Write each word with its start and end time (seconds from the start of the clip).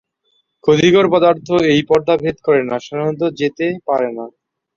ক্ষতিকর 0.63 1.05
পদার্থ 1.13 1.47
এই 1.71 1.81
পর্দা 1.89 2.13
ভেদ 2.17 2.37
করে 2.45 2.59
সাধারণত 2.79 3.21
যেতে 3.39 3.65
পারে 3.87 4.09
না। 4.17 4.25